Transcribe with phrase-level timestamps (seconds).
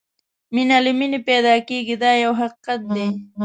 [0.53, 3.07] مینه له مینې پیدا کېږي دا یو حقیقت دی.